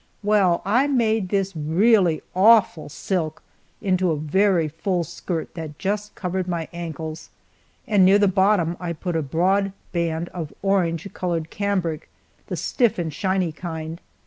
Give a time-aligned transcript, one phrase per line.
[0.23, 3.43] Well, I made this really awful silk
[3.83, 7.29] into a very full skirt that just covered my ankles,
[7.85, 12.09] and near the bottom I put a broad band of orange colored cambric
[12.47, 14.01] the stiff and shiny kind.